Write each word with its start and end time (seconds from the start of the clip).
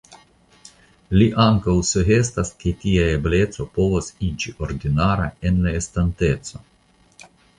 Li 1.21 1.25
ankaŭ 1.43 1.75
sugestas 1.89 2.51
ke 2.63 2.73
tia 2.83 3.03
ebleco 3.19 3.67
povas 3.77 4.09
iĝi 4.31 4.55
ordinara 4.69 5.29
en 5.51 5.63
la 5.67 5.77
estonteco. 5.83 6.63